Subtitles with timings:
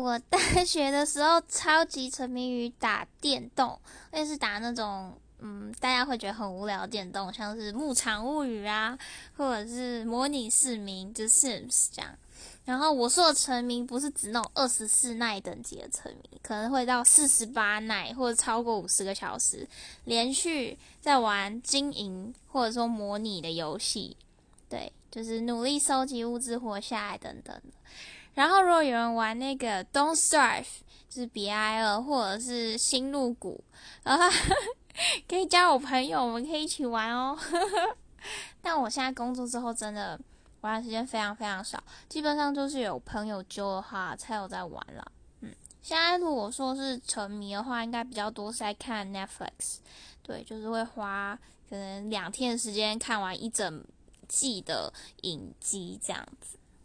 [0.00, 3.78] 我大学的时候超级沉迷于打电动，
[4.10, 8.98] 而且是打那种嗯大家会觉得很无聊的电动，像是《牧场物语》啊，
[9.36, 12.10] 或者是模拟市民，就是 Sims 这样。
[12.64, 19.68] 然后我说的沉迷不是指那种二十四耐等级的沉迷，可能会到四十八耐或者超过五十个小时，
[20.04, 24.16] 连续在玩经营或者说模拟的游戏，
[24.68, 27.60] 对，就是努力收集物资活下来等等。
[28.34, 30.66] 然后如果有人玩那个 Don't Starve，
[31.08, 33.62] 就是别挨饿，或者是新入谷，
[34.02, 34.24] 然 后
[35.28, 37.38] 可以加我朋友，我们可以一起玩哦。
[38.62, 40.20] 但我现在工作之后，真的。
[40.62, 45.12] 玩的时间非常非常少，基本上就是有朋友揪的话才有在玩了。
[45.40, 49.78] 嗯，现在如果说是沉迷的话，应该比较多是在看 Netflix，
[50.22, 53.82] 对，就是会花可能两天的时间看完一整
[54.28, 56.58] 季的影集这样子。